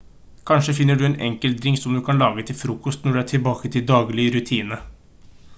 kanskje 0.51 0.73
finner 0.77 0.95
du 1.01 1.05
en 1.09 1.17
enkel 1.27 1.53
drink 1.65 1.81
som 1.81 1.93
du 1.97 2.01
kan 2.09 2.23
lage 2.23 2.47
til 2.47 2.59
frokost 2.63 3.05
når 3.05 3.15
du 3.19 3.23
er 3.23 3.31
tilbake 3.35 3.75
til 3.77 3.87
daglig 3.95 4.29
rutine 4.39 4.85